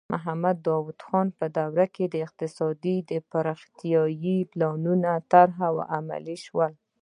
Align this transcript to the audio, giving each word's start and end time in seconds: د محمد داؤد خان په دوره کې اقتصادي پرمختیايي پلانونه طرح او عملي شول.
د 0.03 0.03
محمد 0.13 0.57
داؤد 0.67 0.97
خان 1.07 1.27
په 1.37 1.45
دوره 1.57 1.85
کې 1.95 2.05
اقتصادي 2.25 2.97
پرمختیايي 3.31 4.37
پلانونه 4.51 5.11
طرح 5.31 5.57
او 5.69 5.75
عملي 5.95 6.37
شول. 6.45 6.73